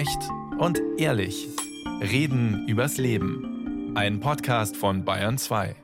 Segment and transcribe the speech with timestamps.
[0.00, 1.46] Echt und ehrlich.
[2.00, 3.92] Reden übers Leben.
[3.94, 5.76] Ein Podcast von Bayern 2.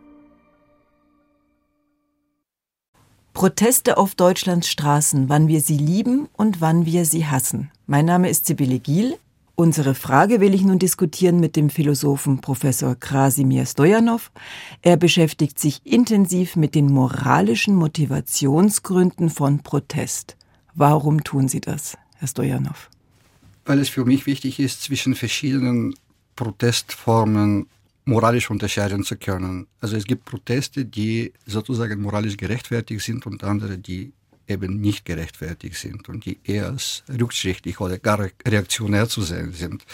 [3.35, 7.71] Proteste auf Deutschlands Straßen, wann wir sie lieben und wann wir sie hassen.
[7.87, 9.19] Mein Name ist Sibylle Giel.
[9.54, 14.33] Unsere Frage will ich nun diskutieren mit dem Philosophen Professor Krasimir Stojanov.
[14.80, 20.38] Er beschäftigt sich intensiv mit den moralischen Motivationsgründen von Protest.
[20.73, 22.88] Warum tun Sie das, Herr Stojanov?
[23.66, 25.95] Weil es für mich wichtig ist, zwischen verschiedenen
[26.37, 27.66] Protestformen
[28.05, 29.66] moralisch unterscheiden zu können.
[29.80, 34.12] Also es gibt Proteste, die sozusagen moralisch gerechtfertigt sind und andere, die
[34.48, 39.84] eben nicht gerechtfertigt sind und die eher als rückschrittlich oder gar reaktionär zu sehen sind.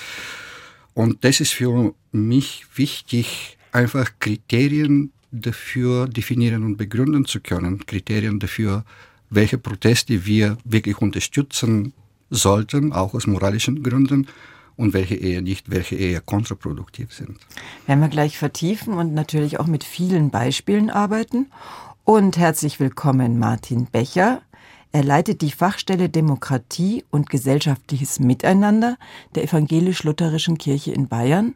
[0.92, 7.86] Und das ist für mich wichtig, einfach Kriterien dafür definieren und begründen zu können.
[7.86, 8.84] Kriterien dafür,
[9.30, 11.94] welche Proteste wir wirklich unterstützen
[12.32, 14.26] sollten, auch aus moralischen Gründen,
[14.76, 17.38] und welche eher nicht, welche eher kontraproduktiv sind.
[17.86, 21.46] Werden wir gleich vertiefen und natürlich auch mit vielen Beispielen arbeiten.
[22.04, 24.40] Und herzlich willkommen Martin Becher.
[24.90, 28.96] Er leitet die Fachstelle Demokratie und gesellschaftliches Miteinander
[29.34, 31.54] der evangelisch-lutherischen Kirche in Bayern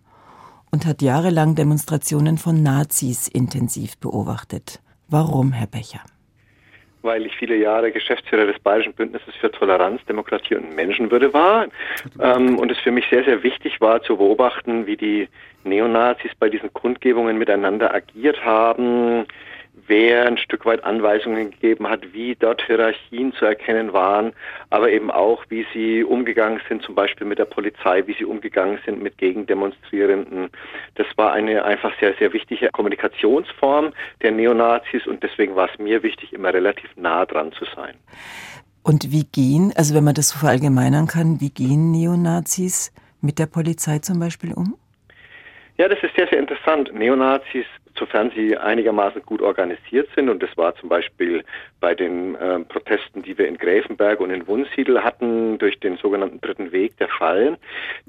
[0.70, 4.80] und hat jahrelang Demonstrationen von Nazis intensiv beobachtet.
[5.08, 6.00] Warum, Herr Becher?
[7.06, 11.66] Weil ich viele Jahre Geschäftsführer des Bayerischen Bündnisses für Toleranz, Demokratie und Menschenwürde war
[12.20, 15.28] ähm, und es für mich sehr, sehr wichtig war zu beobachten, wie die
[15.64, 19.27] Neonazis bei diesen Kundgebungen miteinander agiert haben,
[19.86, 24.33] wer ein Stück weit Anweisungen gegeben hat, wie dort Hierarchien zu erkennen waren,
[24.70, 28.78] aber eben auch, wie sie umgegangen sind, zum Beispiel mit der Polizei, wie sie umgegangen
[28.84, 30.50] sind mit Gegendemonstrierenden.
[30.94, 36.02] Das war eine einfach sehr, sehr wichtige Kommunikationsform der Neonazis und deswegen war es mir
[36.02, 37.94] wichtig, immer relativ nah dran zu sein.
[38.83, 43.46] Und wie gehen, also wenn man das so verallgemeinern kann, wie gehen Neonazis mit der
[43.46, 44.77] Polizei zum Beispiel um?
[45.77, 46.94] Ja, das ist sehr, sehr interessant.
[46.94, 47.66] Neonazis
[47.98, 50.29] sofern sie einigermaßen gut organisiert sind.
[50.29, 51.45] Und das war zum Beispiel
[51.80, 56.40] bei den äh, Protesten, die wir in Gräfenberg und in Wunsiedel hatten, durch den sogenannten
[56.40, 57.58] Dritten Weg der Fall.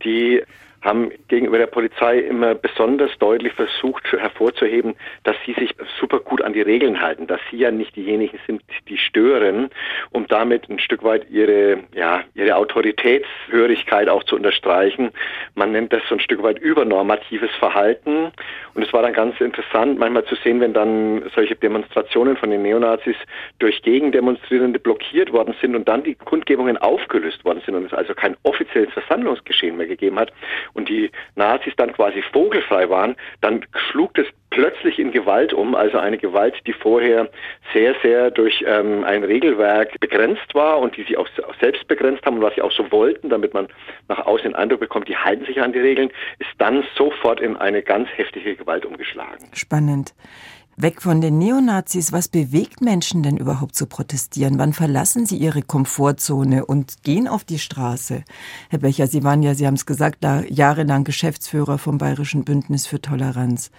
[0.03, 0.43] Die
[0.81, 6.53] haben gegenüber der Polizei immer besonders deutlich versucht hervorzuheben, dass sie sich super gut an
[6.53, 9.69] die Regeln halten, dass sie ja nicht diejenigen sind, die stören,
[10.11, 15.11] um damit ein Stück weit ihre, ja, ihre Autoritätshörigkeit auch zu unterstreichen.
[15.55, 18.31] Man nennt das so ein Stück weit übernormatives Verhalten.
[18.73, 22.61] Und es war dann ganz interessant, manchmal zu sehen, wenn dann solche Demonstrationen von den
[22.61, 23.15] Neonazis
[23.59, 28.13] durch Gegendemonstrierende blockiert worden sind und dann die Kundgebungen aufgelöst worden sind und es also
[28.13, 30.31] kein offizielles Versammlungsgeschehen mehr gegeben hat
[30.73, 35.97] und die Nazis dann quasi vogelfrei waren, dann schlug das plötzlich in Gewalt um, also
[35.97, 37.29] eine Gewalt, die vorher
[37.73, 41.27] sehr, sehr durch ähm, ein Regelwerk begrenzt war und die sie auch
[41.59, 43.67] selbst begrenzt haben und was sie auch so wollten, damit man
[44.07, 47.57] nach außen den Eindruck bekommt, die halten sich an die Regeln, ist dann sofort in
[47.57, 49.49] eine ganz heftige Gewalt umgeschlagen.
[49.53, 50.13] Spannend.
[50.79, 54.59] Weg von den Neonazis, was bewegt Menschen denn überhaupt zu protestieren?
[54.59, 58.23] Wann verlassen sie ihre Komfortzone und gehen auf die Straße?
[58.69, 62.85] Herr Becher, Sie waren ja, Sie haben es gesagt, da jahrelang Geschäftsführer vom Bayerischen Bündnis
[62.85, 63.71] für Toleranz.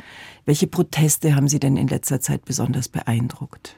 [0.45, 3.77] Welche Proteste haben Sie denn in letzter Zeit besonders beeindruckt?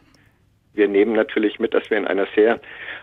[0.72, 2.60] Wir nehmen natürlich mit, dass wir in einer sehr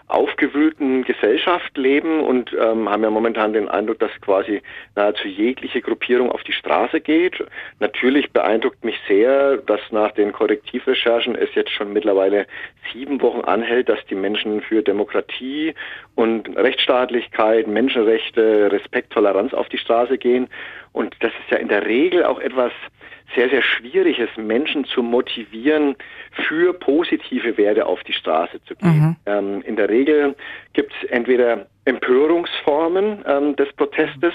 [0.08, 4.62] aufgewühlten Gesellschaft leben und ähm, haben ja momentan den Eindruck, dass quasi
[4.96, 7.44] nahezu jegliche Gruppierung auf die Straße geht.
[7.80, 12.48] Natürlich beeindruckt mich sehr, dass nach den Korrektivrecherchen es jetzt schon mittlerweile
[12.94, 15.74] sieben Wochen anhält, dass die Menschen für Demokratie
[16.16, 20.48] und Rechtsstaatlichkeit, Menschenrechte, Respekt, Toleranz auf die Straße gehen.
[20.94, 22.72] Und das ist ja in der Regel auch etwas,
[23.36, 25.96] sehr, sehr schwierig ist, Menschen zu motivieren,
[26.32, 29.00] für positive Werte auf die Straße zu gehen.
[29.00, 29.16] Mhm.
[29.26, 30.36] Ähm, in der Regel
[30.74, 34.34] gibt es entweder Empörungsformen ähm, des Protestes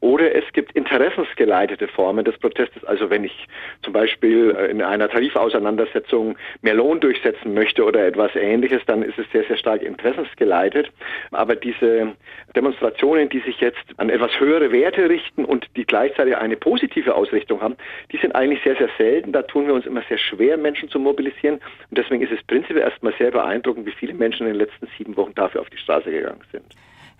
[0.00, 2.82] oder es gibt interessensgeleitete Formen des Protestes.
[2.84, 3.46] Also wenn ich
[3.82, 9.18] zum Beispiel äh, in einer Tarifauseinandersetzung mehr Lohn durchsetzen möchte oder etwas ähnliches, dann ist
[9.18, 10.90] es sehr, sehr stark interessensgeleitet.
[11.30, 12.12] Aber diese
[12.56, 17.60] Demonstrationen, die sich jetzt an etwas höhere Werte richten und die gleichzeitig eine positive Ausrichtung
[17.60, 17.76] haben,
[18.12, 19.32] die sind eigentlich sehr, sehr selten.
[19.32, 21.56] Da tun wir uns immer sehr schwer, Menschen zu mobilisieren.
[21.90, 25.14] Und deswegen ist es prinzipiell erstmal sehr beeindruckend, wie viele Menschen in den letzten sieben
[25.18, 26.64] Wochen dafür auf die Straße gegangen sind.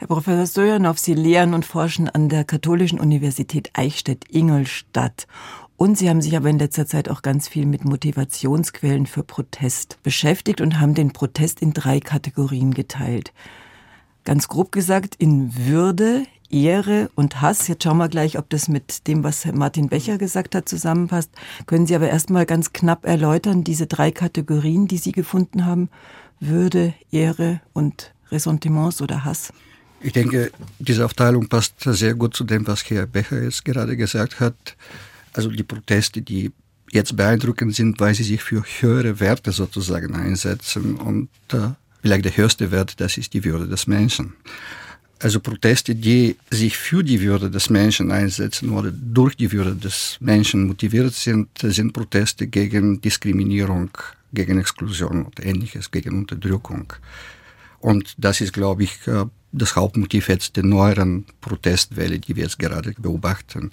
[0.05, 5.27] Herr Professor Stojanov, Sie lehren und forschen an der Katholischen Universität Eichstätt-Ingolstadt.
[5.79, 9.97] Und Sie haben sich aber in letzter Zeit auch ganz viel mit Motivationsquellen für Protest
[10.03, 13.33] beschäftigt und haben den Protest in drei Kategorien geteilt.
[14.25, 17.67] Ganz grob gesagt in Würde, Ehre und Hass.
[17.67, 21.31] Jetzt schauen wir gleich, ob das mit dem, was Martin Becher gesagt hat, zusammenpasst.
[21.65, 25.89] Können Sie aber erstmal ganz knapp erläutern, diese drei Kategorien, die Sie gefunden haben?
[26.41, 29.50] Würde, Ehre und Ressentiments oder Hass?
[30.05, 34.39] Ich denke, diese Aufteilung passt sehr gut zu dem, was Herr Becher jetzt gerade gesagt
[34.39, 34.77] hat.
[35.33, 36.53] Also die Proteste, die
[36.93, 40.97] jetzt beeindruckend sind, weil sie sich für höhere Werte sozusagen einsetzen.
[40.97, 41.71] Und äh,
[42.03, 44.35] vielleicht der höchste Wert, das ist die Würde des Menschen.
[45.21, 50.19] Also Proteste, die sich für die Würde des Menschen einsetzen oder durch die Würde des
[50.21, 53.89] Menschen motiviert sind, sind Proteste gegen Diskriminierung,
[54.35, 56.93] gegen Exklusion und ähnliches, gegen Unterdrückung.
[57.81, 59.25] Und das ist, glaube ich, äh,
[59.55, 63.71] das Hauptmotiv jetzt der neueren Protestwelle, die wir jetzt gerade beobachten.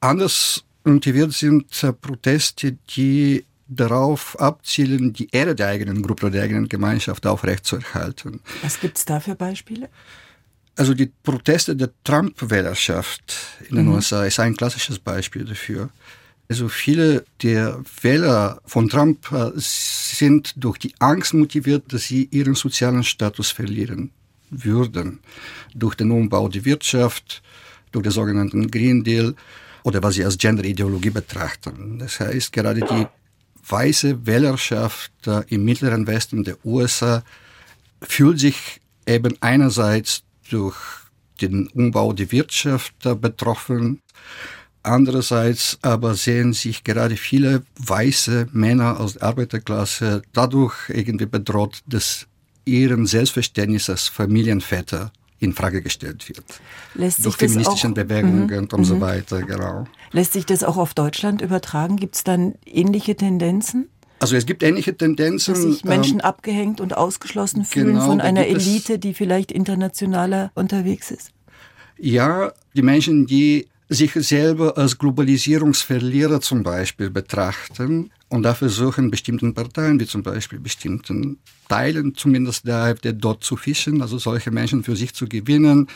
[0.00, 1.66] Anders motiviert sind
[2.00, 8.40] Proteste, die darauf abzielen, die Ehre der eigenen Gruppe oder der eigenen Gemeinschaft aufrechtzuerhalten.
[8.62, 9.88] Was gibt es da für Beispiele?
[10.76, 13.34] Also die Proteste der Trump-Wählerschaft
[13.68, 13.94] in den mhm.
[13.94, 15.88] USA ist ein klassisches Beispiel dafür.
[16.48, 22.54] Also viele der Wähler von Trump äh, sind durch die Angst motiviert, dass sie ihren
[22.54, 24.12] sozialen Status verlieren
[24.50, 25.20] würden.
[25.74, 27.42] Durch den Umbau der Wirtschaft,
[27.92, 29.34] durch den sogenannten Green Deal
[29.82, 31.98] oder was sie als Gender-Ideologie betrachten.
[31.98, 33.06] Das heißt, gerade die
[33.68, 37.22] weiße Wählerschaft äh, im mittleren Westen der USA
[38.02, 40.76] fühlt sich eben einerseits durch
[41.40, 44.00] den Umbau der Wirtschaft betroffen.
[44.82, 52.26] Andererseits aber sehen sich gerade viele weiße Männer aus der Arbeiterklasse dadurch irgendwie bedroht, dass
[52.66, 56.44] ihrem Selbstverständnis als Familienväter in Frage gestellt wird.
[56.94, 59.00] Lässt durch feministischen auch, Bewegungen mm, und so mhm.
[59.00, 59.86] weiter, genau.
[60.12, 61.96] Lässt sich das auch auf Deutschland übertragen?
[61.96, 63.88] Gibt es dann ähnliche Tendenzen?
[64.18, 65.54] Also es gibt ähnliche Tendenzen.
[65.54, 70.50] Dass sich Menschen ähm, abgehängt und ausgeschlossen fühlen genau, von einer Elite, die vielleicht internationaler
[70.54, 71.32] unterwegs ist?
[71.98, 79.54] Ja, die Menschen, die sich selber als Globalisierungsverlierer zum Beispiel betrachten und da versuchen bestimmten
[79.54, 84.84] Parteien, wie zum Beispiel bestimmten Teilen zumindest der AfD dort zu fischen, also solche Menschen
[84.84, 85.88] für sich zu gewinnen,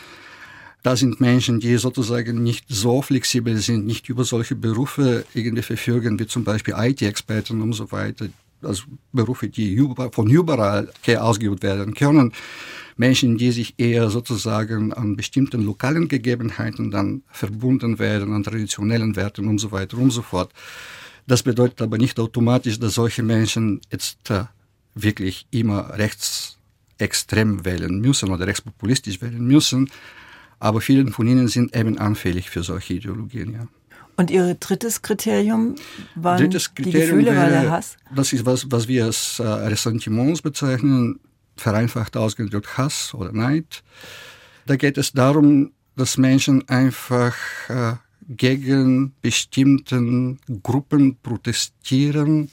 [0.83, 6.17] da sind Menschen, die sozusagen nicht so flexibel sind, nicht über solche Berufe irgendwie verfügen,
[6.19, 8.27] wie zum Beispiel IT-Experten und so weiter.
[8.63, 9.79] Also Berufe, die
[10.11, 12.33] von überall her ausgeübt werden können.
[12.97, 19.47] Menschen, die sich eher sozusagen an bestimmten lokalen Gegebenheiten dann verbunden werden, an traditionellen Werten
[19.47, 20.51] und so weiter und so fort.
[21.27, 24.43] Das bedeutet aber nicht automatisch, dass solche Menschen jetzt äh,
[24.95, 29.89] wirklich immer rechtsextrem wählen müssen oder rechtspopulistisch wählen müssen,
[30.59, 33.67] aber viele von ihnen sind eben anfällig für solche Ideologien, ja.
[34.17, 35.75] Und Ihr drittes Kriterium
[36.15, 37.97] waren drittes Kriterium die Gefühle, wäre, war der Hass?
[38.13, 41.19] Das ist, was, was wir als äh, Ressentiments bezeichnen,
[41.55, 43.83] vereinfacht ausgedrückt Hass oder Neid.
[44.67, 47.35] Da geht es darum, dass Menschen einfach
[47.69, 47.93] äh,
[48.27, 52.49] gegen bestimmten Gruppen protestieren,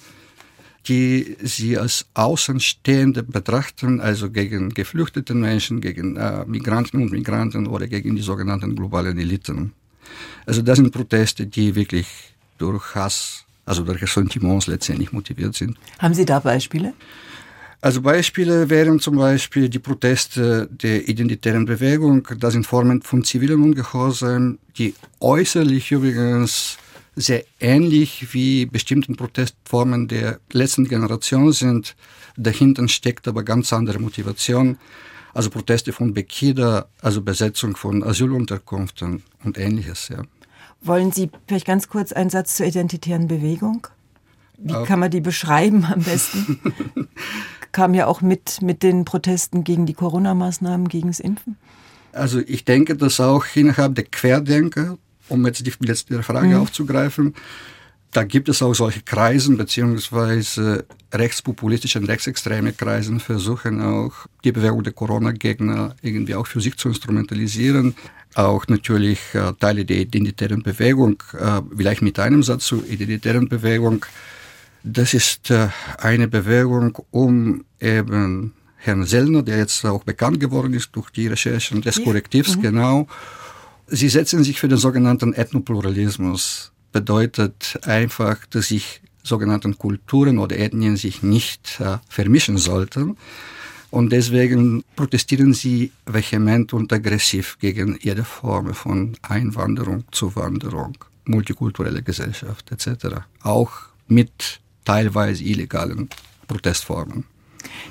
[0.89, 7.87] die sie als Außenstehende betrachten, also gegen geflüchtete Menschen, gegen äh, Migranten und Migranten oder
[7.87, 9.73] gegen die sogenannten globalen Eliten.
[10.47, 12.07] Also das sind Proteste, die wirklich
[12.57, 15.77] durch Hass, also durch Ressentiments letztendlich motiviert sind.
[15.99, 16.95] Haben Sie da Beispiele?
[17.81, 22.27] Also Beispiele wären zum Beispiel die Proteste der identitären Bewegung.
[22.41, 26.77] Das sind Formen von zivilen Ungehorsam, die äußerlich übrigens
[27.21, 31.97] sehr ähnlich wie bestimmten Protestformen der letzten Generation sind.
[32.37, 34.79] Dahinter steckt aber ganz andere Motivation.
[35.35, 40.09] Also Proteste von Bekida, also Besetzung von Asylunterkünften und ähnliches.
[40.09, 40.23] Ja.
[40.81, 43.87] Wollen Sie vielleicht ganz kurz einen Satz zur identitären Bewegung?
[44.59, 46.61] Wie kann man die beschreiben am besten?
[47.73, 51.57] Kam ja auch mit, mit den Protesten gegen die Corona-Maßnahmen, gegen das Impfen.
[52.13, 54.99] Also ich denke, dass auch innerhalb der Querdenker
[55.29, 56.63] um jetzt die letzte Frage mhm.
[56.63, 57.35] aufzugreifen,
[58.13, 64.13] da gibt es auch solche Kreisen, beziehungsweise rechtspopulistische und rechtsextreme Kreisen versuchen auch
[64.45, 67.95] die Bewegung der Corona-Gegner irgendwie auch für sich zu instrumentalisieren.
[68.35, 74.05] Auch natürlich äh, Teile der identitären Bewegung, äh, vielleicht mit einem Satz zur identitären Bewegung.
[74.83, 75.69] Das ist äh,
[75.99, 81.83] eine Bewegung, um eben Herrn Sellner, der jetzt auch bekannt geworden ist durch die Recherchen
[81.83, 82.63] des Korrektivs, mhm.
[82.63, 83.09] genau,
[83.91, 86.73] Sie setzen sich für den sogenannten Ethnopluralismus.
[86.93, 93.17] Bedeutet einfach, dass sich sogenannten Kulturen oder Ethnien sich nicht äh, vermischen sollten.
[93.91, 102.71] Und deswegen protestieren sie vehement und aggressiv gegen jede Form von Einwanderung, Zuwanderung, multikulturelle Gesellschaft
[102.71, 103.17] etc.
[103.43, 103.73] Auch
[104.07, 106.11] mit teilweise illegalen
[106.47, 107.25] Protestformen.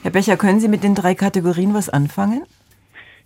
[0.03, 2.43] Herr Becher, können Sie mit den drei Kategorien was anfangen?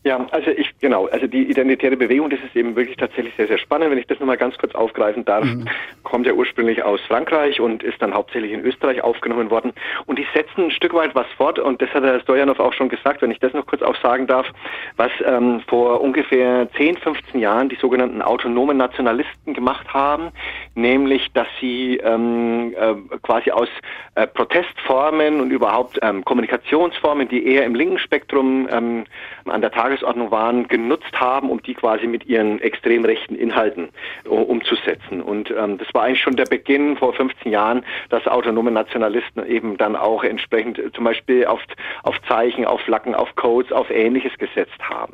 [0.03, 3.59] Ja, also ich, genau, also die identitäre Bewegung, das ist eben wirklich tatsächlich sehr, sehr
[3.59, 3.91] spannend.
[3.91, 5.67] Wenn ich das nochmal ganz kurz aufgreifen darf, mhm.
[6.01, 9.73] kommt ja ursprünglich aus Frankreich und ist dann hauptsächlich in Österreich aufgenommen worden.
[10.07, 12.89] Und die setzen ein Stück weit was fort und das hat Herr Stojanov auch schon
[12.89, 14.47] gesagt, wenn ich das noch kurz auch sagen darf,
[14.95, 20.29] was ähm, vor ungefähr 10, 15 Jahren die sogenannten autonomen Nationalisten gemacht haben,
[20.73, 23.69] nämlich, dass sie ähm, äh, quasi aus
[24.15, 29.03] äh, Protestformen und überhaupt ähm, Kommunikationsformen, die eher im linken Spektrum ähm,
[29.45, 33.89] an der Tagesordnung Tagesordnung waren, genutzt haben, um die quasi mit ihren extrem rechten Inhalten
[34.25, 35.21] umzusetzen.
[35.21, 39.77] Und ähm, das war eigentlich schon der Beginn vor 15 Jahren, dass autonome Nationalisten eben
[39.77, 41.59] dann auch entsprechend zum Beispiel auf,
[42.03, 45.13] auf Zeichen, auf Flaggen, auf Codes, auf Ähnliches gesetzt haben.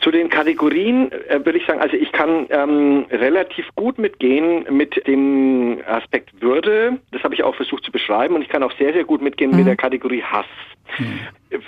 [0.00, 5.06] Zu den Kategorien äh, würde ich sagen, also ich kann ähm, relativ gut mitgehen mit
[5.06, 6.98] dem Aspekt Würde.
[7.12, 9.50] Das habe ich auch versucht zu beschreiben und ich kann auch sehr, sehr gut mitgehen
[9.50, 9.58] mhm.
[9.58, 10.46] mit der Kategorie Hass.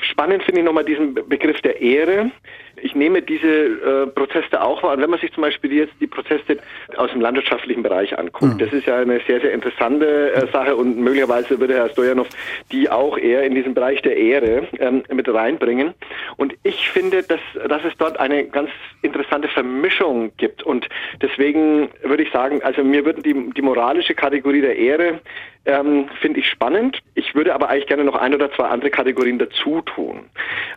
[0.03, 2.31] Spannend finde ich nochmal diesen Begriff der Ehre.
[2.83, 4.99] Ich nehme diese äh, Proteste auch wahr.
[4.99, 6.59] wenn man sich zum Beispiel jetzt die Proteste
[6.97, 8.59] aus dem landwirtschaftlichen Bereich anguckt, mhm.
[8.59, 12.29] das ist ja eine sehr, sehr interessante äh, Sache und möglicherweise würde Herr Stojanov
[12.71, 15.95] die auch eher in diesen Bereich der Ehre ähm, mit reinbringen.
[16.37, 18.71] Und ich finde, dass, dass es dort eine ganz
[19.03, 20.63] interessante Vermischung gibt.
[20.63, 20.89] Und
[21.21, 25.21] deswegen würde ich sagen, also mir würden die, die moralische Kategorie der Ehre
[25.65, 26.99] ähm, finde ich spannend.
[27.15, 30.25] Ich würde aber eigentlich gerne noch ein oder zwei andere Kategorien dazu tun.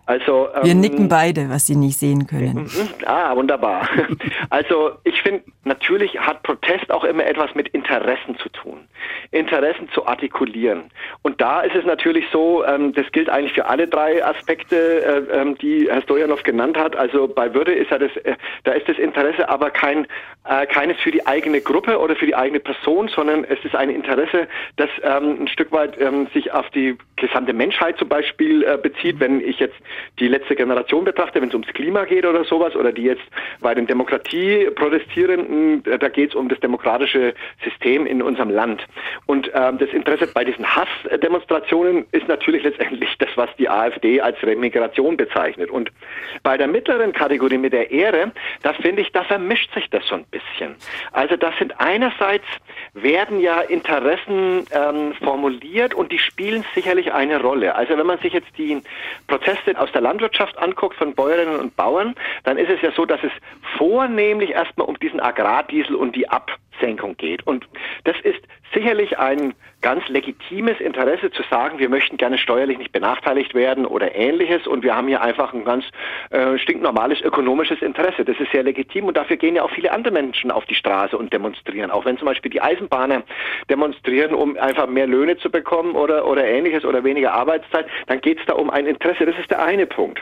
[0.06, 2.70] Also ähm, wir nicken beide, was Sie nicht sehen können.
[3.06, 3.88] Ah, wunderbar.
[4.50, 8.88] Also ich finde, natürlich hat Protest auch immer etwas mit Interessen zu tun.
[9.32, 10.92] Interessen zu artikulieren.
[11.24, 15.42] Und da ist es natürlich so, ähm, das gilt eigentlich für alle drei Aspekte, äh,
[15.42, 16.96] ähm, die Herr Stojanov genannt hat.
[16.96, 20.08] Also bei Würde ist ja das, äh, da ist das Interesse aber kein
[20.48, 23.90] äh, keines für die eigene Gruppe oder für die eigene Person, sondern es ist ein
[23.90, 25.96] Interesse, das ähm, ein Stück weit
[26.34, 29.20] sich auf die gesamte Menschheit zum Beispiel bezieht.
[29.20, 29.76] Wenn ich jetzt
[30.20, 33.24] die letzte Generation betrachte, wenn es ums Klima geht oder sowas, oder die jetzt
[33.62, 38.86] bei den Demokratie-Protestierenden, äh, da geht es um das demokratische System in unserem Land.
[39.26, 44.42] Und ähm, das Interesse bei diesen Hassdemonstrationen ist natürlich letztendlich das, was die AfD als
[44.44, 45.70] Remigration bezeichnet.
[45.70, 45.92] Und
[46.44, 48.32] bei der mittleren Kategorie mit der Ehre,
[48.64, 50.76] da finde ich, da vermischt sich das so ein bisschen.
[51.12, 52.46] Also das sind einerseits
[52.94, 57.76] werden ja Interessen ähm, formuliert und die spielen sicherlich eine Rolle.
[57.76, 58.82] Also wenn man sich jetzt die
[59.28, 63.24] Proteste aus der Landwirtschaft anguckt von Bäuerinnen und Bauern, dann ist es ja so, dass
[63.24, 63.32] es
[63.78, 67.46] vornehmlich erstmal um diesen Agrardiesel und die Absenkung geht.
[67.46, 67.68] Und
[68.04, 68.42] das ist
[68.74, 74.16] sicherlich ein ganz legitimes Interesse zu sagen, wir möchten gerne steuerlich nicht benachteiligt werden oder
[74.16, 75.86] ähnliches und wir haben hier einfach ein ganz
[76.32, 78.26] äh, stinknormales ökonomisches Interesse.
[78.26, 81.16] Das ist sehr legitim und dafür gehen ja auch viele andere Menschen auf die Straße
[81.16, 81.92] und demonstrieren.
[81.92, 83.22] Auch wenn zum Beispiel die Eisenbahner
[83.70, 88.40] demonstrieren, um einfach mehr Löhne zu bekommen oder, oder ähnliches oder weniger Arbeitszeit, dann geht
[88.40, 89.26] es da um ein Interesse.
[89.28, 90.20] Das ist der eine Punkt.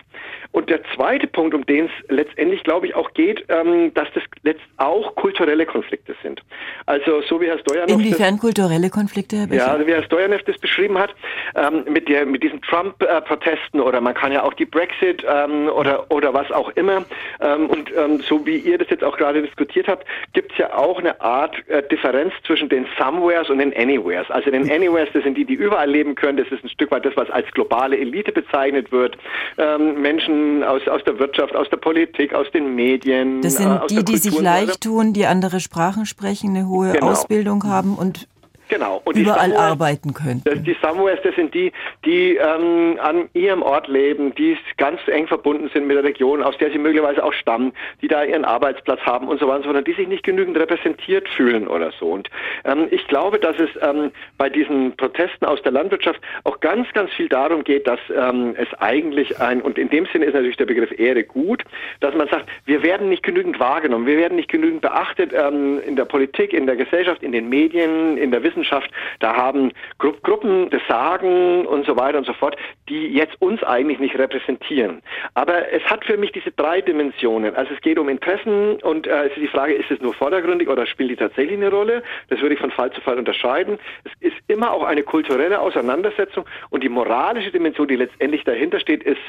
[0.52, 4.24] Und der zweite Punkt, um den es letztendlich, glaube ich, auch geht, ähm, dass das
[4.44, 6.42] letzt auch kulturelle Konflikte sind.
[6.86, 9.66] Also so wie Herr Steuer noch Inwiefern kulturelle Konflikte, Herr Becher?
[9.66, 11.14] Ja, also wie Herr Stojanev das beschrieben hat,
[11.56, 16.10] ähm, mit, der, mit diesen Trump-Protesten oder man kann ja auch die Brexit ähm, oder,
[16.10, 17.06] oder was auch immer.
[17.42, 20.74] Ähm, und ähm, so wie ihr das jetzt auch gerade diskutiert habt, gibt es ja
[20.74, 24.30] auch eine Art äh, Differenz zwischen den Somewheres und den Anywheres.
[24.30, 26.38] Also den Anywheres, das sind die, die überall leben können.
[26.38, 29.18] Das ist ein Stück weit das, was als globale Elite bezeichnet wird.
[29.58, 33.42] Ähm, Menschen aus, aus der Wirtschaft, aus der Politik, aus den Medien.
[33.42, 37.12] Das sind äh, die, die sich leicht tun, die andere Sprachen sprechen, eine hohe genau.
[37.12, 38.28] Ausbildung haben und
[38.70, 38.93] Genau.
[39.06, 40.64] Und überall Samoas, arbeiten könnten.
[40.64, 41.72] die Samoas, das sind die,
[42.06, 46.58] die ähm, an ihrem Ort leben, die ganz eng verbunden sind mit der Region, aus
[46.58, 49.94] der sie möglicherweise auch stammen, die da ihren Arbeitsplatz haben und so weiter, sondern die
[49.94, 52.08] sich nicht genügend repräsentiert fühlen oder so.
[52.08, 52.30] Und
[52.66, 57.12] ähm, ich glaube, dass es ähm, bei diesen Protesten aus der Landwirtschaft auch ganz, ganz
[57.12, 60.66] viel darum geht, dass ähm, es eigentlich ein, und in dem Sinne ist natürlich der
[60.66, 61.64] Begriff Ehre gut,
[62.00, 65.96] dass man sagt, wir werden nicht genügend wahrgenommen, wir werden nicht genügend beachtet ähm, in
[65.96, 70.70] der Politik, in der Gesellschaft, in den Medien, in der Wissenschaft, da haben Gru Gruppen
[70.70, 72.56] das Sagen und so weiter und so fort,
[72.90, 75.02] die jetzt uns eigentlich nicht repräsentieren.
[75.34, 77.56] Aber es hat für mich diese drei Dimensionen.
[77.56, 80.70] Also es geht um Interessen und äh, es ist die Frage, ist es nur vordergründig
[80.70, 82.04] oder spielt die tatsächlich eine Rolle?
[82.30, 83.80] Das würde ich von Fall zu Fall unterscheiden.
[84.04, 89.04] Es ist immer auch eine kulturelle Auseinandersetzung und die moralische Dimension, die letztendlich dahinter steht,
[89.04, 89.22] ist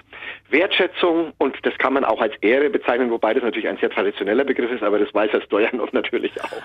[0.51, 4.45] Wertschätzung und das kann man auch als Ehre bezeichnen, wobei das natürlich ein sehr traditioneller
[4.45, 6.63] Begriff ist, aber das weiß Herr Stojanov natürlich auch.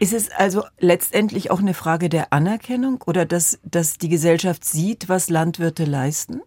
[0.00, 5.08] Ist es also letztendlich auch eine Frage der Anerkennung oder dass, dass die Gesellschaft sieht,
[5.08, 6.40] was Landwirte leisten?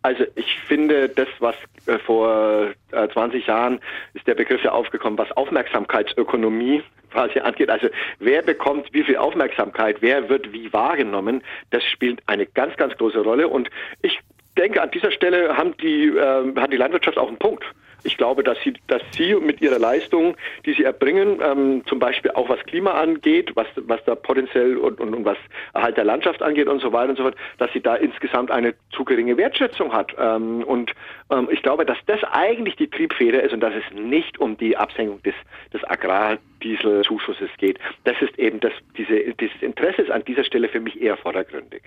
[0.00, 1.54] Also ich finde, das, was
[1.86, 3.80] äh, vor 20 äh, Jahren
[4.14, 7.70] ist der Begriff ja aufgekommen, was Aufmerksamkeitsökonomie quasi angeht.
[7.70, 12.96] Also wer bekommt wie viel Aufmerksamkeit, wer wird wie wahrgenommen, das spielt eine ganz, ganz
[12.96, 13.48] große Rolle.
[13.48, 13.70] Und
[14.02, 14.18] ich
[14.58, 17.64] denke, an dieser Stelle haben die, äh, hat die Landwirtschaft auch einen Punkt.
[18.04, 22.30] Ich glaube, dass sie, dass sie mit ihrer Leistung, die sie erbringen, ähm, zum Beispiel
[22.32, 25.38] auch was Klima angeht, was, was da potenziell und, und, und was
[25.72, 28.74] Erhalt der Landschaft angeht und so weiter und so fort, dass sie da insgesamt eine
[28.92, 30.14] zu geringe Wertschätzung hat.
[30.18, 30.92] Ähm, und
[31.30, 34.76] ähm, ich glaube, dass das eigentlich die Triebfeder ist und dass es nicht um die
[34.76, 35.34] Absenkung des,
[35.72, 37.78] des Agrardieselzuschusses geht.
[38.04, 41.82] Das ist eben das, diese, dieses Interesse ist an dieser Stelle für mich eher vordergründig.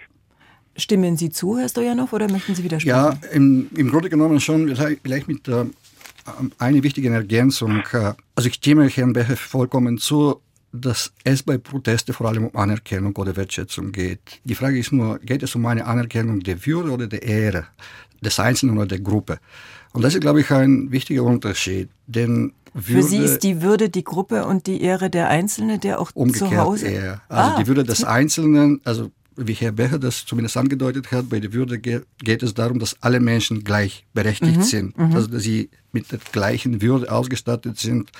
[0.80, 2.96] Stimmen Sie zu, Herr Stojanov, oder möchten Sie widersprechen?
[2.96, 5.66] Ja, im, im Grunde genommen schon, vielleicht mit der
[6.58, 7.84] eine wichtige Ergänzung.
[8.36, 10.42] Also ich stimme Herrn Becher vollkommen zu,
[10.72, 14.20] dass es bei Protesten vor allem um Anerkennung oder Wertschätzung geht.
[14.44, 17.68] Die Frage ist nur, geht es um eine Anerkennung der Würde oder der Ehre
[18.22, 19.40] des Einzelnen oder der Gruppe?
[19.94, 21.90] Und das ist, glaube ich, ein wichtiger Unterschied.
[22.06, 26.00] Denn Würde, Für Sie ist die Würde die Gruppe und die Ehre der Einzelne, der
[26.00, 26.88] auch zu Hause...
[26.88, 27.22] Eher.
[27.30, 27.60] Also ah.
[27.60, 31.80] die Würde des Einzelnen, also wie Herr Becher das zumindest angedeutet hat, bei der Würde
[31.80, 34.64] geht es darum, dass alle Menschen gleichberechtigt mhm.
[34.64, 34.98] sind.
[34.98, 35.16] Mhm.
[35.16, 38.12] Also dass sie mit der gleichen Würde ausgestattet sind,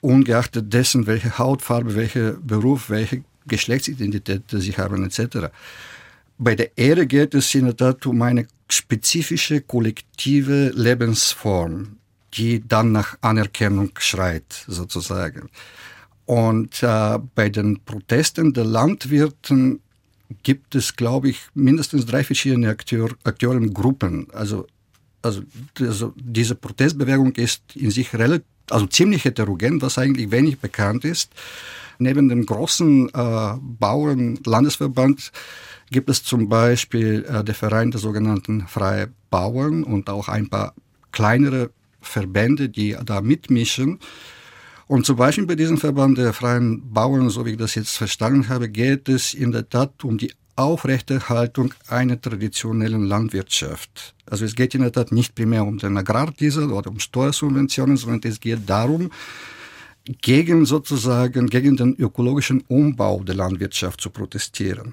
[0.00, 5.48] ungeachtet dessen, welche Hautfarbe, welcher Beruf, welche Geschlechtsidentität sie haben, etc.
[6.38, 11.98] Bei der Ehre geht es in der Tat um eine spezifische kollektive Lebensform,
[12.34, 15.50] die dann nach Anerkennung schreit, sozusagen.
[16.24, 19.81] Und äh, bei den Protesten der Landwirten
[20.42, 24.28] gibt es, glaube ich, mindestens drei verschiedene Akteur, Akteurengruppen.
[24.32, 24.66] Also,
[25.22, 25.42] also,
[25.80, 31.32] also diese Protestbewegung ist in sich relativ, also ziemlich heterogen, was eigentlich wenig bekannt ist.
[31.98, 35.30] Neben dem großen äh, Bauern-Landesverband
[35.90, 40.74] gibt es zum Beispiel äh, der Verein der sogenannten Freie Bauern und auch ein paar
[41.12, 41.70] kleinere
[42.00, 44.00] Verbände, die da mitmischen.
[44.92, 48.50] Und zum Beispiel bei diesem Verband der freien Bauern, so wie ich das jetzt verstanden
[48.50, 54.14] habe, geht es in der Tat um die Aufrechterhaltung einer traditionellen Landwirtschaft.
[54.26, 58.20] Also es geht in der Tat nicht primär um den Agrardiesel oder um Steuersubventionen, sondern
[58.30, 59.10] es geht darum,
[60.20, 64.92] gegen sozusagen, gegen den ökologischen Umbau der Landwirtschaft zu protestieren.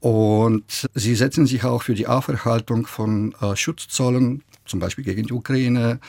[0.00, 5.34] Und sie setzen sich auch für die Auferhaltung von äh, Schutzzollen, zum Beispiel gegen die
[5.34, 6.00] Ukraine,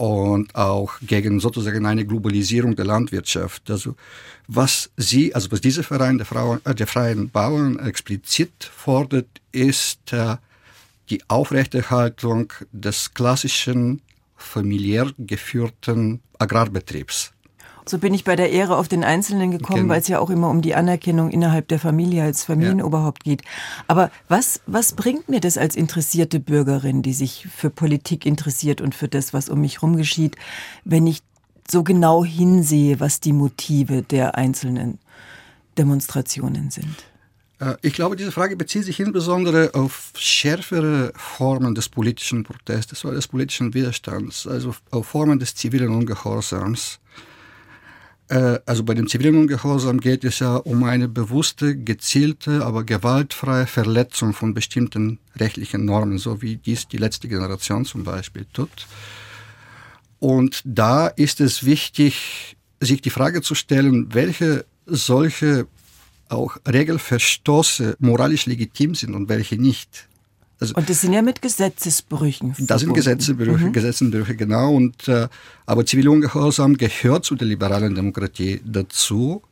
[0.00, 3.70] und auch gegen sozusagen eine Globalisierung der Landwirtschaft.
[3.70, 3.96] Also
[4.48, 10.14] was sie, also was dieser Verein der, Frauen, äh, der freien Bauern explizit fordert, ist
[10.14, 10.36] äh,
[11.10, 14.00] die Aufrechterhaltung des klassischen
[14.36, 17.34] familiär geführten Agrarbetriebs.
[17.90, 19.94] So bin ich bei der Ehre auf den Einzelnen gekommen, genau.
[19.94, 23.32] weil es ja auch immer um die Anerkennung innerhalb der Familie als Familienoberhaupt ja.
[23.32, 23.42] geht.
[23.88, 28.94] Aber was, was bringt mir das als interessierte Bürgerin, die sich für Politik interessiert und
[28.94, 30.36] für das, was um mich herum geschieht,
[30.84, 31.22] wenn ich
[31.68, 35.00] so genau hinsehe, was die Motive der einzelnen
[35.76, 36.94] Demonstrationen sind?
[37.58, 43.14] Äh, ich glaube, diese Frage bezieht sich insbesondere auf schärfere Formen des politischen Protestes oder
[43.14, 47.00] des politischen Widerstands, also auf Formen des zivilen Ungehorsams.
[48.30, 53.66] Äh, also bei dem zivilen Ungehorsam geht es ja um eine bewusste, gezielte, aber gewaltfreie
[53.66, 58.86] Verletzung von bestimmten rechtlichen Normen, so wie dies die letzte Generation zum Beispiel tut.
[60.20, 65.66] Und da ist es wichtig, sich die Frage zu stellen, welche solche
[66.28, 70.08] auch Regelverstoße moralisch legitim sind und welche nicht.
[70.60, 72.54] Also, und das sind ja mit Gesetzesbrüchen.
[72.58, 73.72] Das sind Gesetzesbrüche, mhm.
[73.72, 74.74] Gesetzesbrüche, genau.
[74.74, 75.26] Und, äh,
[75.64, 79.42] aber Zivilungehorsam gehört zu der liberalen Demokratie dazu,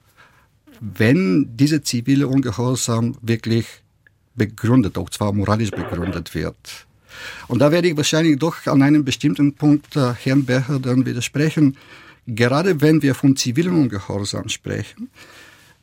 [0.81, 3.67] wenn dieser zivile Ungehorsam wirklich
[4.35, 6.87] begründet, auch zwar moralisch begründet wird.
[7.49, 11.77] Und da werde ich wahrscheinlich doch an einem bestimmten Punkt äh, Herrn Becher dann widersprechen.
[12.27, 15.09] Gerade wenn wir von zivilen Ungehorsam sprechen,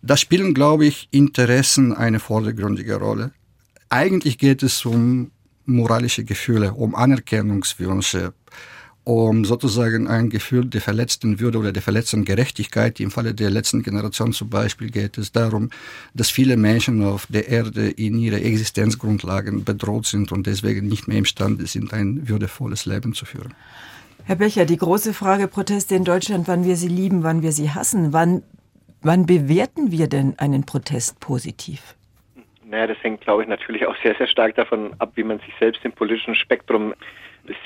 [0.01, 3.31] da spielen, glaube ich, Interessen eine vordergründige Rolle.
[3.89, 5.31] Eigentlich geht es um
[5.65, 8.33] moralische Gefühle, um Anerkennungswünsche,
[9.03, 12.99] um sozusagen ein Gefühl der verletzten Würde oder der verletzten Gerechtigkeit.
[12.99, 15.69] Im Falle der letzten Generation zum Beispiel geht es darum,
[16.13, 21.19] dass viele Menschen auf der Erde in ihre Existenzgrundlagen bedroht sind und deswegen nicht mehr
[21.19, 23.53] imstande sind, ein würdevolles Leben zu führen.
[24.23, 27.69] Herr Becher, die große Frage Proteste in Deutschland, wann wir sie lieben, wann wir sie
[27.69, 28.41] hassen, wann,
[29.03, 31.95] wann bewerten wir denn einen Protest positiv?
[32.67, 35.53] Naja, das hängt, glaube ich, natürlich auch sehr, sehr stark davon ab, wie man sich
[35.59, 36.93] selbst im politischen Spektrum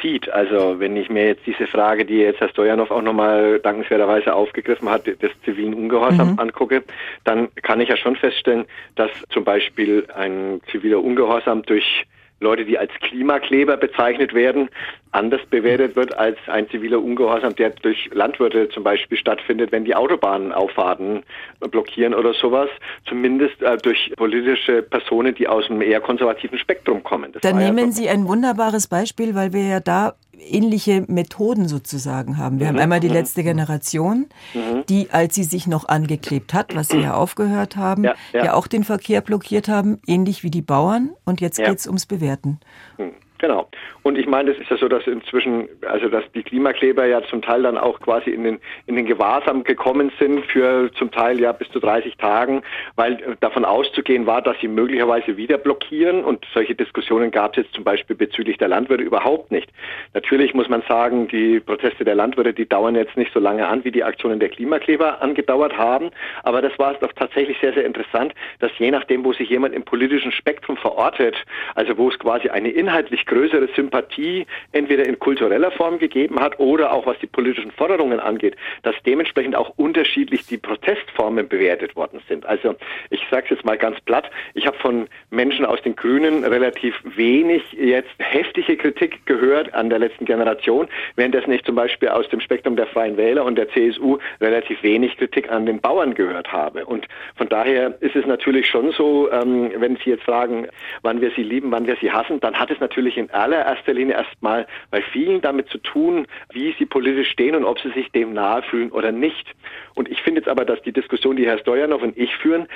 [0.02, 0.30] sieht.
[0.30, 4.90] Also wenn ich mir jetzt diese Frage, die jetzt Herr Stojanov auch nochmal dankenswerterweise aufgegriffen
[4.90, 6.40] hat, des zivilen Ungehorsams mhm.
[6.40, 6.84] angucke,
[7.24, 12.06] dann kann ich ja schon feststellen, dass zum Beispiel ein ziviler Ungehorsam durch
[12.40, 14.70] Leute, die als Klimakleber bezeichnet werden,
[15.12, 19.96] anders bewertet wird als ein ziviler Ungehorsam, der durch Landwirte zum Beispiel stattfindet, wenn die
[19.96, 21.24] Autobahnauffahrten
[21.72, 22.70] blockieren oder sowas.
[23.08, 27.32] Zumindest äh, durch politische Personen, die aus einem eher konservativen Spektrum kommen.
[27.32, 32.38] Das Dann nehmen ja Sie ein wunderbares Beispiel, weil wir ja da ähnliche Methoden sozusagen
[32.38, 32.60] haben.
[32.60, 32.70] Wir mhm.
[32.70, 33.14] haben einmal die mhm.
[33.14, 34.86] letzte Generation, mhm.
[34.88, 38.46] die, als sie sich noch angeklebt hat, was sie ja aufgehört haben, ja, ja.
[38.46, 41.12] ja auch den Verkehr blockiert haben, ähnlich wie die Bauern.
[41.26, 41.70] Und jetzt ja.
[41.70, 42.60] geht es ums Bewerten.
[42.98, 43.12] Mhm.
[43.40, 43.70] Genau.
[44.04, 47.42] Und ich meine, es ist ja so, dass inzwischen, also dass die Klimakleber ja zum
[47.42, 51.54] Teil dann auch quasi in den, in den Gewahrsam gekommen sind für zum Teil ja
[51.54, 52.64] bis zu 30 Tagen,
[52.98, 56.26] weil davon auszugehen war, dass sie möglicherweise wieder blockieren.
[56.26, 59.70] Und solche Diskussionen gab es jetzt zum Beispiel bezüglich der Landwirte überhaupt nicht.
[60.14, 63.86] Natürlich muss man sagen, die Proteste der Landwirte, die dauern jetzt nicht so lange an,
[63.86, 66.12] wie die Aktionen der Klimakleber angedauert haben.
[66.44, 69.84] Aber das war doch tatsächlich sehr, sehr interessant, dass je nachdem, wo sich jemand im
[69.84, 71.38] politischen Spektrum verortet,
[71.76, 76.92] also wo es quasi eine inhaltlich größere Sympathie entweder in kultureller Form gegeben hat oder
[76.92, 82.46] auch was die politischen Forderungen angeht, dass dementsprechend auch unterschiedlich die Protestformen bewertet worden sind.
[82.46, 82.76] Also
[83.10, 86.96] ich sage es jetzt mal ganz platt, ich habe von Menschen aus den Grünen relativ
[87.04, 92.42] wenig jetzt heftige Kritik gehört an der letzten Generation, währenddessen ich zum Beispiel aus dem
[92.42, 96.86] Spektrum der Freien Wähler und der CSU relativ wenig Kritik an den Bauern gehört habe.
[96.86, 100.68] Und von daher ist es natürlich schon so, ähm, wenn Sie jetzt fragen,
[101.04, 104.16] wann wir sie lieben, wann wir sie hassen, dann hat es natürlich in allererster Linie
[104.16, 108.34] erstmal bei vielen damit zu tun, wie sie politisch stehen und ob sie sich dem
[108.34, 109.54] nahe fühlen oder nicht.
[109.96, 112.68] Und ich finde jetzt aber, dass die Diskussion, die Herr Stojanov und ich führen,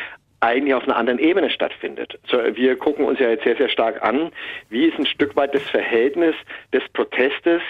[0.43, 2.19] eigentlich auf einer anderen Ebene stattfindet.
[2.27, 4.32] So, wir gucken uns ja jetzt sehr, sehr stark an,
[4.69, 6.36] wie ist ein Stück weit das Verhältnis
[6.73, 7.62] des Protestes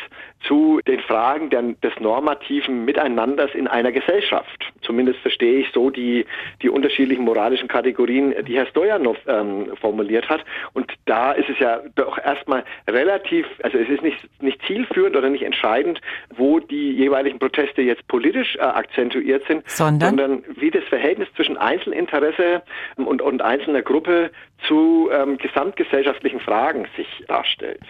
[0.48, 4.74] zu den Fragen der, des normativen Miteinanders in einer Gesellschaft.
[4.82, 6.26] Zumindest verstehe ich so die,
[6.62, 10.44] die unterschiedlichen moralischen Kategorien, die Herr Stojanov ähm, formuliert hat.
[10.74, 15.30] Und da ist es ja doch erstmal relativ, also es ist nicht, nicht zielführend oder
[15.30, 16.02] nicht entscheidend,
[16.36, 20.10] wo die jeweiligen Proteste jetzt politisch äh, akzentuiert sind, sondern?
[20.10, 22.63] sondern wie das Verhältnis zwischen Einzelinteresse
[22.96, 24.32] und, und einzelner Gruppe
[24.68, 27.84] zu ähm, gesamtgesellschaftlichen Fragen sich darstellt.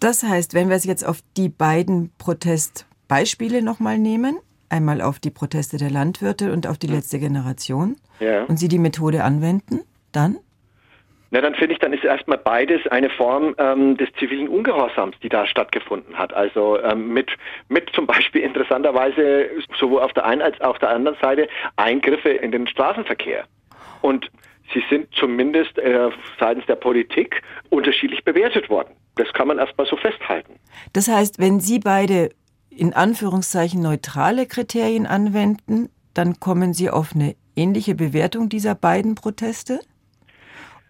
[0.00, 5.30] Das heißt, wenn wir es jetzt auf die beiden Protestbeispiele nochmal nehmen, einmal auf die
[5.30, 8.44] Proteste der Landwirte und auf die letzte Generation, ja.
[8.44, 9.80] und Sie die Methode anwenden,
[10.12, 10.38] dann?
[11.30, 15.28] Na, dann finde ich, dann ist erstmal beides eine Form ähm, des zivilen Ungehorsams, die
[15.28, 16.32] da stattgefunden hat.
[16.32, 17.30] Also ähm, mit,
[17.68, 22.30] mit zum Beispiel interessanterweise sowohl auf der einen als auch auf der anderen Seite Eingriffe
[22.30, 23.44] in den Straßenverkehr.
[24.00, 24.30] Und
[24.72, 28.94] sie sind zumindest äh, seitens der Politik unterschiedlich bewertet worden.
[29.16, 30.54] Das kann man erstmal so festhalten.
[30.92, 32.30] Das heißt, wenn Sie beide
[32.70, 39.80] in Anführungszeichen neutrale Kriterien anwenden, dann kommen Sie auf eine ähnliche Bewertung dieser beiden Proteste?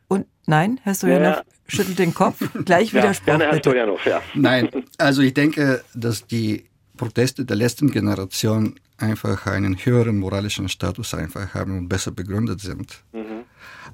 [0.06, 1.42] Und nein, Herr Stojanov ja.
[1.66, 2.38] schüttelt den Kopf.
[2.64, 3.26] Gleich ja, Widerspruch.
[3.26, 4.22] Gerne, Herr Stojanov, ja.
[4.34, 4.68] Nein,
[4.98, 6.64] also ich denke, dass die
[6.96, 13.02] Proteste der letzten Generation einfach einen höheren moralischen Status einfach haben und besser begründet sind.
[13.12, 13.38] Mhm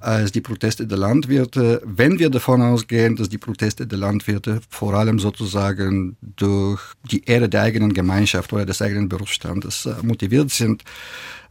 [0.00, 4.94] als die Proteste der Landwirte, wenn wir davon ausgehen, dass die Proteste der Landwirte vor
[4.94, 10.84] allem sozusagen durch die Ehre der eigenen Gemeinschaft oder des eigenen Berufsstandes äh, motiviert sind,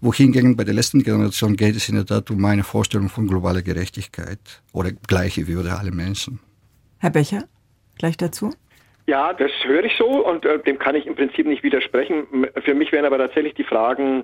[0.02, 3.62] wohingegen bei der letzten Generation geht es in der Tat um eine Vorstellung von globaler
[3.62, 6.40] Gerechtigkeit oder gleiche Würde aller Menschen.
[7.00, 7.46] Herr Becher,
[7.98, 8.54] gleich dazu?
[9.06, 12.48] Ja, das höre ich so und äh, dem kann ich im Prinzip nicht widersprechen.
[12.64, 14.24] Für mich wären aber tatsächlich die Fragen,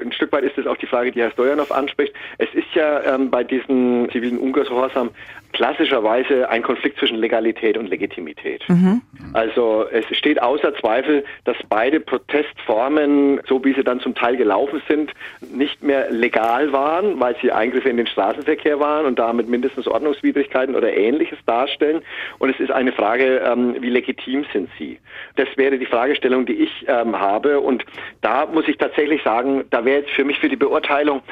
[0.00, 2.12] ein Stück weit ist es auch die Frage, die Herr Stojanov anspricht.
[2.36, 5.10] Es ist ja ähm, bei diesem zivilen Ungehorsam
[5.52, 8.62] klassischerweise ein Konflikt zwischen Legalität und Legitimität.
[8.68, 9.02] Mhm.
[9.32, 14.82] Also es steht außer Zweifel, dass beide Protestformen, so wie sie dann zum Teil gelaufen
[14.88, 15.12] sind,
[15.52, 20.74] nicht mehr legal waren, weil sie Eingriffe in den Straßenverkehr waren und damit mindestens Ordnungswidrigkeiten
[20.74, 22.02] oder ähnliches darstellen.
[22.38, 24.98] Und es ist eine Frage, ähm, wie legitim sind sie?
[25.36, 27.60] Das wäre die Fragestellung, die ich ähm, habe.
[27.60, 27.84] Und
[28.20, 31.22] da muss ich tatsächlich sagen, da wäre jetzt für mich für die Beurteilung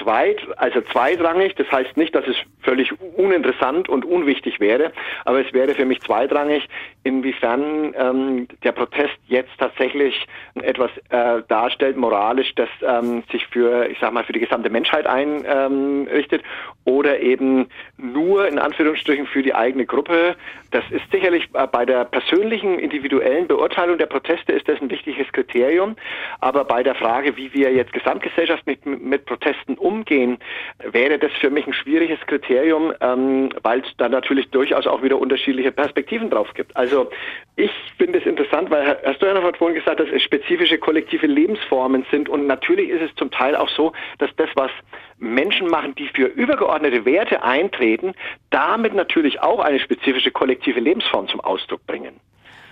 [0.00, 1.54] zweit, also zweitrangig.
[1.56, 4.92] Das heißt nicht, dass es völlig uninteressant und unwichtig wäre,
[5.24, 6.68] aber es wäre für mich zweitrangig,
[7.04, 13.98] inwiefern ähm, der Protest jetzt tatsächlich etwas äh, darstellt, moralisch, das ähm, sich für, ich
[14.00, 19.54] sag mal, für die gesamte Menschheit einrichtet ähm, oder eben nur in Anführungsstrichen für die
[19.54, 20.36] eigene Gruppe.
[20.72, 25.30] Das ist sicherlich äh, bei der persönlichen, individuellen Beurteilung der Proteste ist das ein wichtiges
[25.32, 25.96] Kriterium,
[26.40, 30.38] aber bei der Frage, wie wir jetzt Gesamtgesellschaft mit, mit Protesten umgehen,
[30.78, 35.18] wäre das für mich ein schwieriges Kriterium, ähm, weil es da natürlich durchaus auch wieder
[35.18, 36.76] unterschiedliche Perspektiven drauf gibt.
[36.76, 37.10] Also
[37.56, 42.04] ich finde es interessant, weil Herr Stojanov hat vorhin gesagt, dass es spezifische kollektive Lebensformen
[42.10, 44.70] sind und natürlich ist es zum Teil auch so, dass das, was
[45.18, 48.14] Menschen machen, die für übergeordnete Werte eintreten,
[48.50, 52.20] damit natürlich auch eine spezifische kollektive Lebensform zum Ausdruck bringen.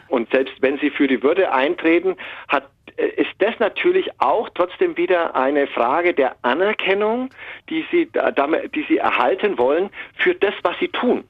[0.09, 2.17] Und selbst wenn sie für die Würde eintreten,
[2.49, 7.31] hat, äh, ist das natürlich auch trotzdem wieder eine Frage der Anerkennung,
[7.69, 8.09] die sie,
[8.75, 11.25] die sie erhalten wollen für das, was sie tun.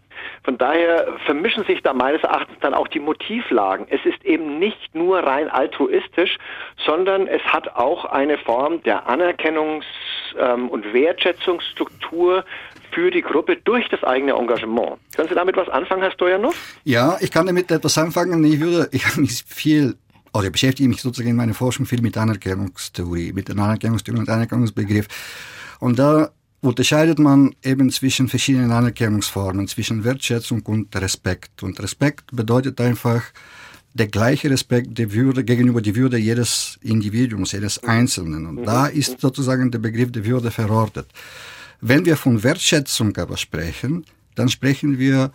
[0.45, 3.87] Von daher vermischen sich da meines Erachtens dann auch die Motivlagen.
[3.91, 6.39] Es ist eben nicht nur rein altruistisch,
[6.85, 9.85] sondern es hat auch eine Form der Anerkennungs-
[10.39, 12.45] ähm, und Wertschätzungsstruktur
[12.95, 14.99] für die Gruppe durch das eigene Engagement.
[15.17, 16.55] Können Sie damit was anfangen, Herr Stojanov?
[16.85, 18.45] Ja, ich kann damit etwas anfangen.
[18.45, 19.97] Ich würde, ich habe mich viel
[20.35, 24.29] also ich beschäftige mich sozusagen in meiner Forschung viel mit Anerkennungstheorie, mit der Anerkennungstheorie und
[24.29, 25.07] Anerkennungsbegriff.
[25.79, 26.31] Und da
[26.61, 31.63] unterscheidet man eben zwischen verschiedenen Anerkennungsformen, zwischen Wertschätzung und Respekt.
[31.63, 33.23] Und Respekt bedeutet einfach
[33.93, 38.47] der gleiche Respekt der Würde gegenüber der Würde jedes Individuums, jedes Einzelnen.
[38.47, 41.07] Und da ist sozusagen der Begriff der Würde verortet.
[41.81, 45.33] Wenn wir von Wertschätzung aber sprechen, dann sprechen wir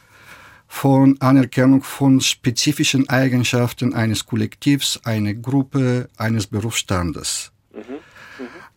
[0.67, 7.52] von Anerkennung von spezifischen Eigenschaften eines Kollektivs, einer Gruppe, eines Berufsstandes.
[7.73, 7.99] Mhm.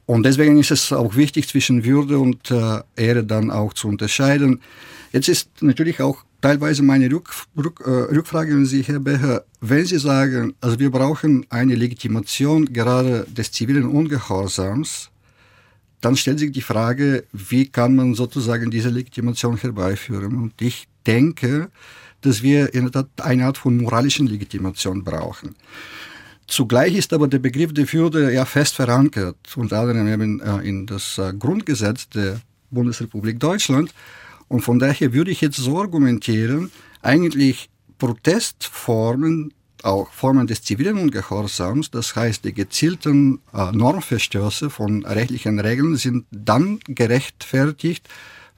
[0.07, 4.61] Und deswegen ist es auch wichtig, zwischen Würde und äh, Ehre dann auch zu unterscheiden.
[5.13, 9.85] Jetzt ist natürlich auch teilweise meine Rück, Rück, äh, Rückfrage an Sie, Herr Becher, wenn
[9.85, 15.12] Sie sagen, also wir brauchen eine Legitimation gerade des zivilen Ungehorsams,
[16.03, 20.37] dann stellt sich die Frage, wie kann man sozusagen diese Legitimation herbeiführen?
[20.37, 21.71] Und ich denke,
[22.21, 25.55] dass wir in der Tat eine Art von moralischen Legitimation brauchen.
[26.47, 30.87] Zugleich ist aber der Begriff der Würde ja fest verankert, unter anderem eben äh, in
[30.87, 33.95] das äh, Grundgesetz der Bundesrepublik Deutschland.
[34.49, 39.55] Und von daher würde ich jetzt so argumentieren, eigentlich Protestformen,
[39.85, 46.27] auch Formen des zivilen Ungehorsams, das heißt die gezielten äh, Normverstöße von rechtlichen Regeln, sind
[46.31, 48.09] dann gerechtfertigt,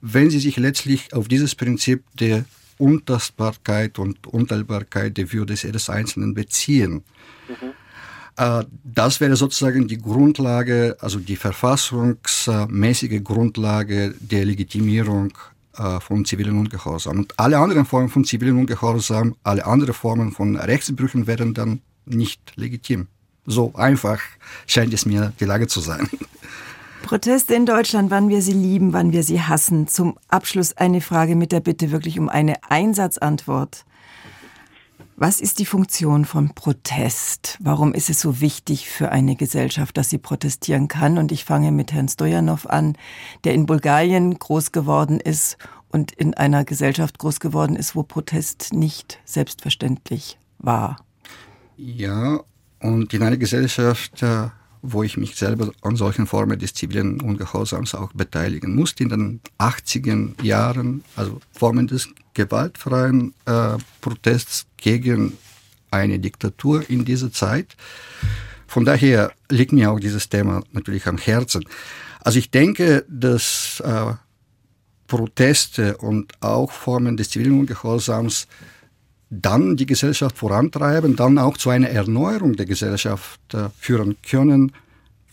[0.00, 2.44] wenn sie sich letztlich auf dieses Prinzip der
[2.78, 7.02] Untastbarkeit und Unteilbarkeit der Würde des Einzelnen beziehen.
[7.48, 7.72] Mhm.
[8.36, 15.32] Äh, das wäre sozusagen die Grundlage, also die verfassungsmäßige Grundlage der Legitimierung
[16.00, 17.18] von zivilen Ungehorsam.
[17.18, 22.52] Und alle anderen Formen von zivilen Ungehorsam, alle anderen Formen von Rechtsbrüchen wären dann nicht
[22.56, 23.08] legitim.
[23.46, 24.20] So einfach
[24.66, 26.08] scheint es mir die Lage zu sein.
[27.02, 29.88] Proteste in Deutschland, wann wir sie lieben, wann wir sie hassen.
[29.88, 33.84] Zum Abschluss eine Frage mit der Bitte wirklich um eine Einsatzantwort.
[35.16, 37.56] Was ist die Funktion von Protest?
[37.60, 41.18] Warum ist es so wichtig für eine Gesellschaft, dass sie protestieren kann?
[41.18, 42.96] Und ich fange mit Herrn Stojanov an,
[43.44, 45.56] der in Bulgarien groß geworden ist
[45.88, 50.96] und in einer Gesellschaft groß geworden ist, wo Protest nicht selbstverständlich war.
[51.76, 52.40] Ja,
[52.80, 54.48] und in einer Gesellschaft, äh,
[54.82, 59.40] wo ich mich selber an solchen Formen des zivilen Ungehorsams auch beteiligen musste in den
[59.60, 65.38] 80er Jahren, also Formen des gewaltfreien äh, Protests gegen
[65.90, 67.76] eine Diktatur in dieser Zeit.
[68.66, 71.64] Von daher liegt mir auch dieses Thema natürlich am Herzen.
[72.20, 74.12] Also ich denke, dass äh,
[75.06, 78.48] Proteste und auch Formen des zivilen Ungehorsams
[79.30, 84.72] dann die Gesellschaft vorantreiben, dann auch zu einer Erneuerung der Gesellschaft äh, führen können,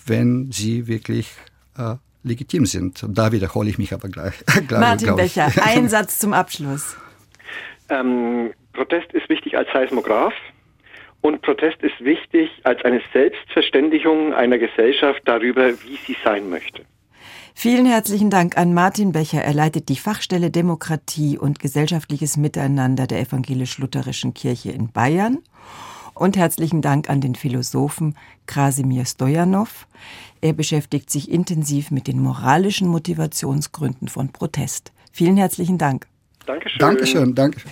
[0.05, 1.29] wenn sie wirklich
[1.77, 3.03] äh, legitim sind.
[3.03, 4.33] Und da wiederhole ich mich aber gleich.
[4.69, 6.95] Martin Becher, ein Satz zum Abschluss.
[7.89, 10.33] Ähm, Protest ist wichtig als Seismograph
[11.21, 16.83] und Protest ist wichtig als eine Selbstverständigung einer Gesellschaft darüber, wie sie sein möchte.
[17.53, 19.43] Vielen herzlichen Dank an Martin Becher.
[19.43, 25.39] Er leitet die Fachstelle Demokratie und gesellschaftliches Miteinander der evangelisch-lutherischen Kirche in Bayern.
[26.21, 29.87] Und herzlichen Dank an den Philosophen Krasimir Stojanov.
[30.39, 34.91] Er beschäftigt sich intensiv mit den moralischen Motivationsgründen von Protest.
[35.11, 36.05] Vielen herzlichen Dank.
[36.45, 36.77] Dankeschön.
[36.77, 37.71] Dankeschön, Dankeschön.